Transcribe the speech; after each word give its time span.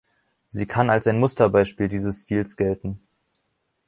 Sie 0.49 0.65
kann 0.65 0.89
als 0.89 1.05
ein 1.05 1.19
Musterbeispiel 1.19 1.87
dieses 1.87 2.23
Stils 2.23 2.57
gelten. 2.57 2.99